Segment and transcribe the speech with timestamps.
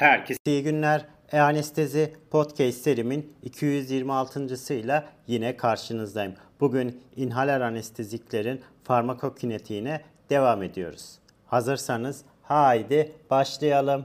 [0.00, 1.06] Herkese iyi günler.
[1.32, 6.34] E-Anestezi Podcast serimin 226.sıyla yine karşınızdayım.
[6.60, 10.00] Bugün inhaler anesteziklerin farmakokinetiğine
[10.30, 11.18] devam ediyoruz.
[11.46, 14.04] Hazırsanız haydi başlayalım.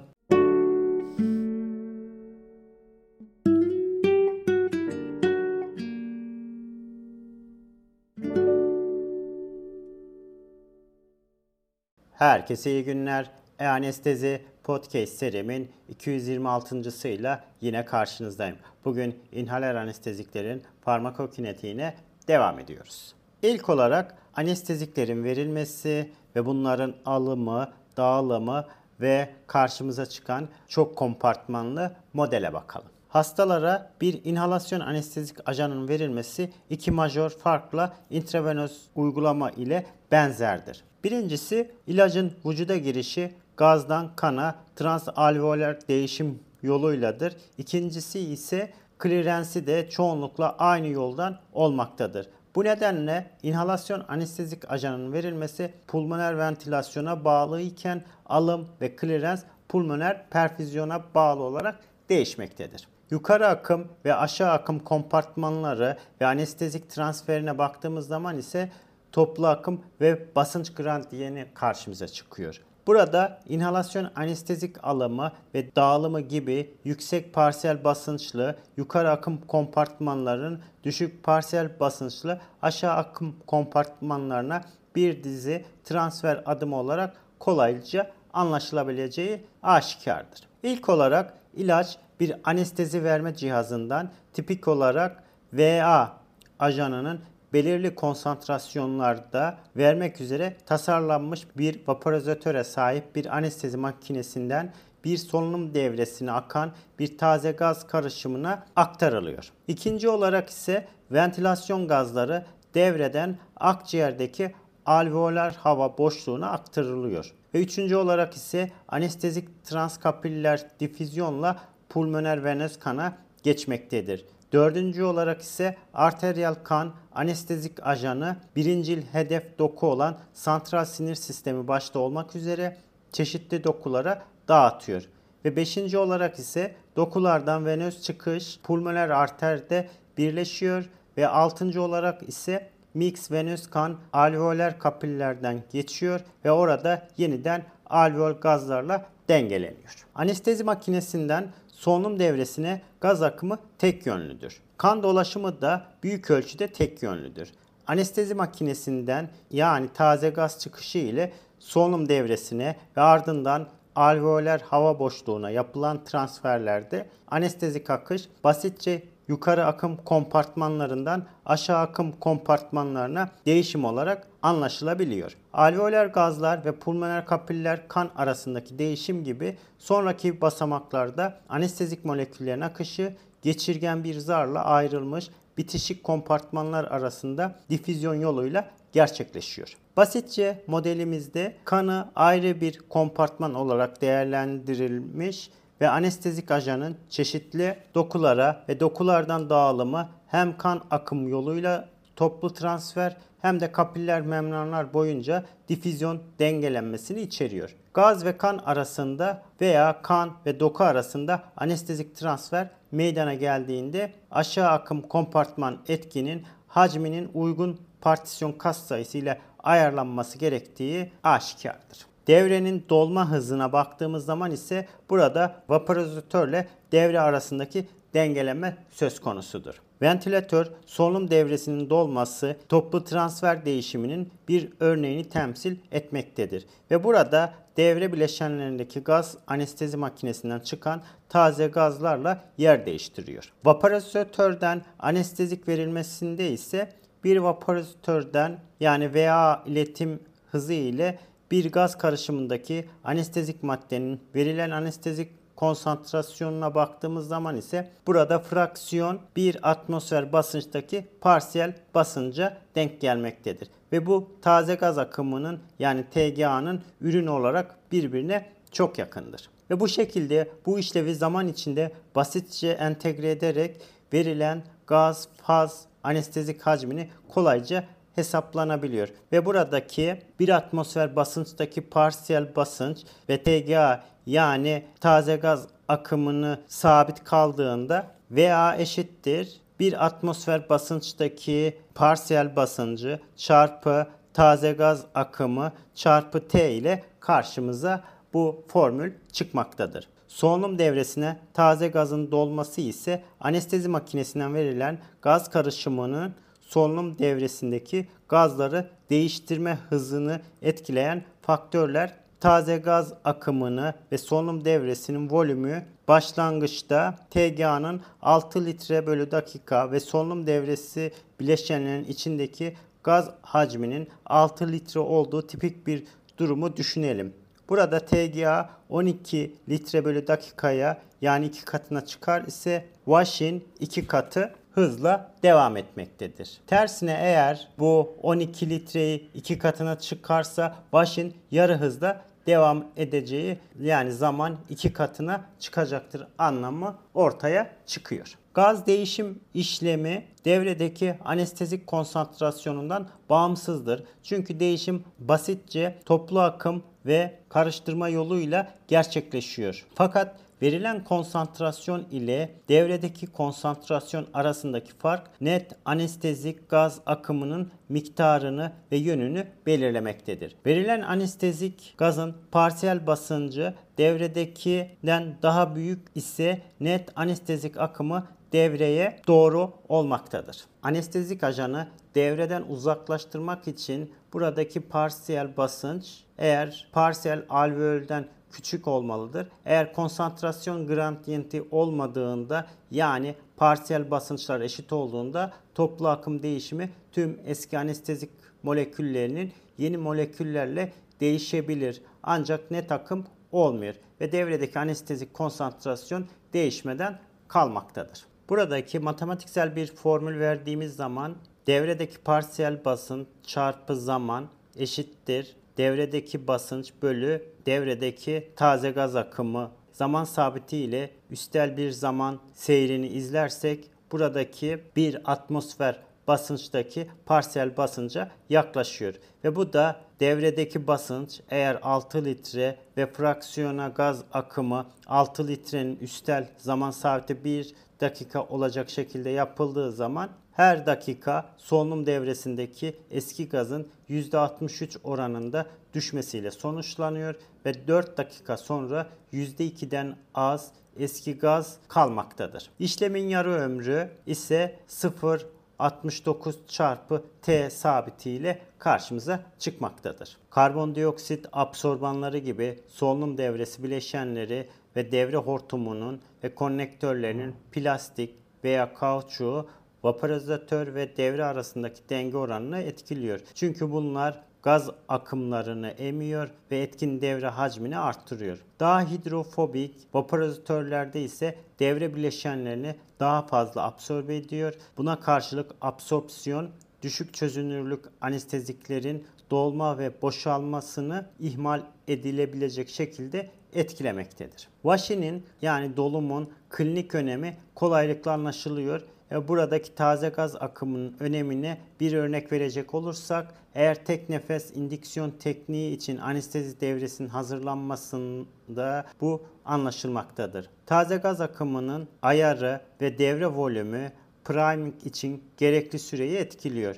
[12.12, 13.32] Herkese iyi günler.
[13.60, 18.58] E-Anestezi Podcast serimin 226.sıyla yine karşınızdayım.
[18.86, 21.96] Bugün inhaler anesteziklerin farmakokinetiğine
[22.28, 23.16] devam ediyoruz.
[23.42, 28.66] İlk olarak anesteziklerin verilmesi ve bunların alımı, dağılımı
[29.02, 32.88] ve karşımıza çıkan çok kompartmanlı modele bakalım.
[33.10, 40.84] Hastalara bir inhalasyon anestezik ajanının verilmesi iki majör farkla intravenöz uygulama ile benzerdir.
[41.04, 47.36] Birincisi ilacın vücuda girişi gazdan kana transalveoler değişim yoluyladır.
[47.58, 52.30] İkincisi ise klirensi de çoğunlukla aynı yoldan olmaktadır.
[52.56, 61.04] Bu nedenle inhalasyon anestezik ajanının verilmesi pulmoner ventilasyona bağlı iken alım ve klirens pulmoner perfüzyona
[61.16, 62.88] bağlı olarak değişmektedir.
[63.10, 68.72] Yukarı akım ve aşağı akım kompartmanları ve anestezik transferine baktığımız zaman ise
[69.12, 72.62] toplu akım ve basınç gradiyeni karşımıza çıkıyor.
[72.88, 81.80] Burada inhalasyon anestezik alımı ve dağılımı gibi yüksek parsiyel basınçlı yukarı akım kompartmanların düşük parsiyel
[81.80, 84.62] basınçlı aşağı akım kompartmanlarına
[84.96, 90.40] bir dizi transfer adımı olarak kolayca anlaşılabileceği aşikardır.
[90.64, 95.24] İlk olarak ilaç bir anestezi verme cihazından tipik olarak
[95.54, 96.12] VA
[96.60, 97.20] ajanının
[97.54, 104.74] belirli konsantrasyonlarda vermek üzere tasarlanmış bir vaporizatöre sahip bir anestezi makinesinden
[105.04, 109.52] bir solunum devresine akan bir taze gaz karışımına aktarılıyor.
[109.68, 114.54] İkinci olarak ise ventilasyon gazları devreden akciğerdeki
[114.86, 117.32] alveolar hava boşluğuna aktarılıyor.
[117.54, 124.26] Ve üçüncü olarak ise anestezik transkapiller difüzyonla pulmoner venöz kana geçmektedir.
[124.56, 132.00] Dördüncü olarak ise arteriyel kan anestezik ajanı birincil hedef doku olan santral sinir sistemi başta
[132.00, 132.78] olmak üzere
[133.12, 135.04] çeşitli dokulara dağıtıyor.
[135.46, 143.32] Ve beşinci olarak ise dokulardan venöz çıkış pulmoner arterde birleşiyor ve altıncı olarak ise mix
[143.32, 150.06] venöz kan alveoler kapillerden geçiyor ve orada yeniden alveol gazlarla dengeleniyor.
[150.16, 154.62] Anestezi makinesinden solunum devresine gaz akımı tek yönlüdür.
[154.78, 157.52] Kan dolaşımı da büyük ölçüde tek yönlüdür.
[157.88, 166.04] Anestezi makinesinden yani taze gaz çıkışı ile solunum devresine ve ardından alveoler hava boşluğuna yapılan
[166.04, 175.38] transferlerde anestezik akış basitçe yukarı akım kompartmanlarından aşağı akım kompartmanlarına değişim olarak anlaşılabiliyor.
[175.54, 184.04] Alveoler gazlar ve pulmoner kapiller kan arasındaki değişim gibi sonraki basamaklarda anestezik moleküllerin akışı geçirgen
[184.04, 189.78] bir zarla ayrılmış bitişik kompartmanlar arasında difüzyon yoluyla gerçekleşiyor.
[189.98, 195.50] Basitçe modelimizde kanı ayrı bir kompartman olarak değerlendirilmiş
[195.82, 203.60] ve anestezik ajanın çeşitli dokulara ve dokulardan dağılımı hem kan akım yoluyla toplu transfer hem
[203.60, 207.76] de kapiller membranlar boyunca difüzyon dengelenmesini içeriyor.
[207.94, 215.02] Gaz ve kan arasında veya kan ve doku arasında anestezik transfer meydana geldiğinde aşağı akım
[215.02, 222.15] kompartman etkinin hacminin uygun partisyon kas sayısı ile ayarlanması gerektiği aşikardır.
[222.28, 229.82] Devrenin dolma hızına baktığımız zaman ise burada vaporizatörle devre arasındaki dengeleme söz konusudur.
[230.02, 236.66] Ventilatör solunum devresinin dolması toplu transfer değişiminin bir örneğini temsil etmektedir.
[236.92, 243.54] Ve burada devre bileşenlerindeki gaz anestezi makinesinden çıkan taze gazlarla yer değiştiriyor.
[243.66, 246.90] Vaporizatörden anestezik verilmesinde ise
[247.24, 250.20] bir vaporizatörden yani VA iletim
[250.52, 251.20] hızı ile
[251.52, 260.34] bir gaz karışımındaki anestezik maddenin verilen anestezik konsantrasyonuna baktığımız zaman ise burada fraksiyon bir atmosfer
[260.34, 263.68] basınçtaki parsiyel basınca denk gelmektedir.
[263.92, 269.50] Ve bu taze gaz akımının yani TGA'nın ürünü olarak birbirine çok yakındır.
[269.70, 273.82] Ve bu şekilde bu işlevi zaman içinde basitçe entegre ederek
[274.14, 277.84] verilen gaz, faz, anestezik hacmini kolayca
[278.16, 279.08] hesaplanabiliyor.
[279.32, 282.98] Ve buradaki bir atmosfer basınçtaki parsiyel basınç
[283.30, 293.20] ve TGA yani taze gaz akımını sabit kaldığında VA eşittir bir atmosfer basınçtaki parsiyel basıncı
[293.36, 298.04] çarpı taze gaz akımı çarpı T ile karşımıza
[298.34, 300.08] bu formül çıkmaktadır.
[300.28, 306.34] Solunum devresine taze gazın dolması ise anestezi makinesinden verilen gaz karışımının
[306.66, 317.16] solunum devresindeki gazları değiştirme hızını etkileyen faktörler taze gaz akımını ve solunum devresinin volümü başlangıçta
[317.30, 325.48] TGA'nın 6 litre bölü dakika ve solunum devresi bileşenlerin içindeki gaz hacminin 6 litre olduğu
[325.48, 326.04] tipik bir
[326.38, 327.34] durumu düşünelim.
[327.70, 335.32] Burada TGA 12 litre bölü dakikaya yani iki katına çıkar ise Wash'in iki katı hızla
[335.44, 336.58] devam etmektedir.
[336.68, 344.58] Tersine eğer bu 12 litreyi iki katına çıkarsa Wash'in yarı hızla devam edeceği yani zaman
[344.70, 348.38] iki katına çıkacaktır anlamı ortaya çıkıyor.
[348.54, 354.04] Gaz değişim işlemi devredeki anestezik konsantrasyonundan bağımsızdır.
[354.24, 359.86] Çünkü değişim basitçe toplu akım ve karıştırma yoluyla gerçekleşiyor.
[359.96, 369.48] Fakat verilen konsantrasyon ile devredeki konsantrasyon arasındaki fark net anestezik gaz akımının miktarını ve yönünü
[369.66, 370.56] belirlemektedir.
[370.66, 380.66] Verilen anestezik gazın parsiyel basıncı devredekinden daha büyük ise net anestezik akımı devreye doğru olmaktadır.
[380.84, 389.48] Anestezik ajanı devreden uzaklaştırmak için buradaki parsiyel basınç eğer parsiyel alveolden küçük olmalıdır.
[389.66, 398.30] Eğer konsantrasyon gradiyenti olmadığında yani parsiyel basınçlar eşit olduğunda toplu akım değişimi tüm eski anestezik
[398.64, 402.02] moleküllerinin yeni moleküllerle değişebilir.
[402.24, 408.26] Ancak net akım olmuyor ve devredeki anestezik konsantrasyon değişmeden kalmaktadır.
[408.50, 411.36] Buradaki matematiksel bir formül verdiğimiz zaman
[411.68, 420.78] devredeki parsiyel basınç çarpı zaman eşittir devredeki basınç bölü devredeki taze gaz akımı zaman sabiti
[420.78, 429.14] ile üstel bir zaman seyrini izlersek buradaki bir atmosfer basınçtaki parsiyel basınca yaklaşıyor.
[429.44, 436.50] Ve bu da devredeki basınç eğer 6 litre ve fraksiyona gaz akımı 6 litrenin üstel
[436.58, 444.98] zaman sabiti 1 dakika olacak şekilde yapıldığı zaman her dakika solunum devresindeki eski gazın %63
[445.04, 447.36] oranında düşmesiyle sonuçlanıyor
[447.66, 452.70] ve 4 dakika sonra %2'den az eski gaz kalmaktadır.
[452.80, 455.46] İşlemin yarı ömrü ise 0
[455.80, 460.38] 69 çarpı T sabitiyle karşımıza çıkmaktadır.
[460.50, 469.68] Karbondioksit absorbanları gibi solunum devresi bileşenleri ve devre hortumunun ve konnektörlerinin plastik veya kauçuğu
[470.06, 473.40] vaporizatör ve devre arasındaki denge oranını etkiliyor.
[473.56, 478.58] Çünkü bunlar gaz akımlarını emiyor ve etkin devre hacmini arttırıyor.
[478.80, 484.74] Daha hidrofobik vaporizatörlerde ise devre bileşenlerini daha fazla absorbe ediyor.
[484.98, 486.70] Buna karşılık absorpsiyon
[487.02, 494.68] düşük çözünürlük anesteziklerin dolma ve boşalmasını ihmal edilebilecek şekilde etkilemektedir.
[494.82, 499.02] Washing'in yani dolumun klinik önemi kolaylıkla anlaşılıyor
[499.32, 506.18] buradaki taze gaz akımının önemine bir örnek verecek olursak eğer tek nefes indüksiyon tekniği için
[506.18, 510.70] anestezi devresinin hazırlanmasında bu anlaşılmaktadır.
[510.86, 514.12] Taze gaz akımının ayarı ve devre volümü
[514.44, 516.96] priming için gerekli süreyi etkiliyor.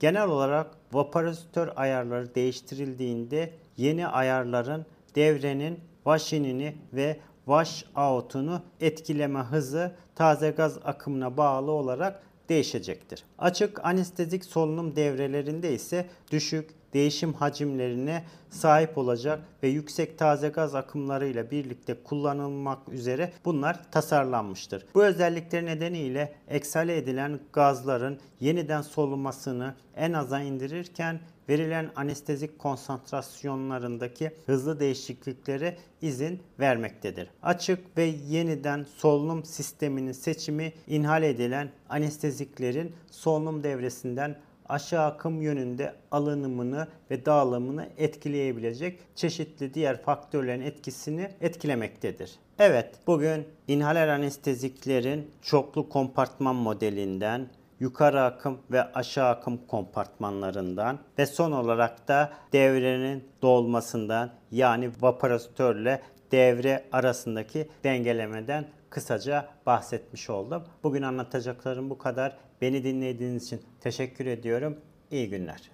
[0.00, 10.50] Genel olarak vaporizatör ayarları değiştirildiğinde yeni ayarların devrenin vaşinini ve wash out'unu etkileme hızı taze
[10.50, 13.24] gaz akımına bağlı olarak değişecektir.
[13.38, 21.50] Açık anestezik solunum devrelerinde ise düşük değişim hacimlerine sahip olacak ve yüksek taze gaz akımlarıyla
[21.50, 24.86] birlikte kullanılmak üzere bunlar tasarlanmıştır.
[24.94, 31.20] Bu özellikler nedeniyle eksale edilen gazların yeniden solunmasını en aza indirirken
[31.50, 37.28] verilen anestezik konsantrasyonlarındaki hızlı değişikliklere izin vermektedir.
[37.42, 44.36] Açık ve yeniden solunum sisteminin seçimi inhal edilen anesteziklerin solunum devresinden
[44.68, 52.32] aşağı akım yönünde alınımını ve dağılımını etkileyebilecek çeşitli diğer faktörlerin etkisini etkilemektedir.
[52.58, 57.48] Evet, bugün inhaler anesteziklerin çoklu kompartman modelinden
[57.80, 66.84] yukarı akım ve aşağı akım kompartmanlarından ve son olarak da devrenin dolmasından yani vaporizatörle devre
[66.92, 70.62] arasındaki dengelemeden kısaca bahsetmiş oldum.
[70.82, 72.36] Bugün anlatacaklarım bu kadar.
[72.60, 74.80] Beni dinlediğiniz için teşekkür ediyorum.
[75.10, 75.70] İyi günler.